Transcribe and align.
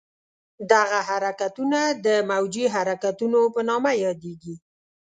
دغه 0.71 0.99
حرکتونه 1.09 1.79
د 2.05 2.07
موجي 2.29 2.65
حرکتونو 2.75 3.39
په 3.53 3.61
نامه 3.69 3.91
یادېږي. 4.05 4.55